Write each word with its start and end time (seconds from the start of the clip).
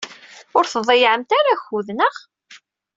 Ur 0.57 0.65
tḍeyyɛemt 0.67 1.31
ara 1.39 1.51
akud, 1.55 1.87
naɣ? 1.93 2.15